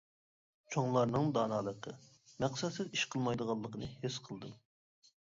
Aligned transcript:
چوڭلارنىڭ 0.75 1.27
دانالىقى، 1.33 1.91
مەقسەتسىز 2.43 2.89
ئىش 2.95 3.03
قىلمايدىغانلىقىنى 3.11 3.91
ھېس 4.07 4.17
قىلدىم. 4.29 4.57